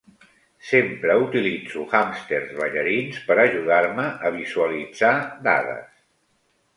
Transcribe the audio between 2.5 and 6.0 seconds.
ballarins per ajudar-me a visualitzar dades.